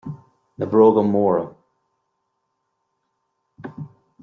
[0.57, 1.55] Na bróga móra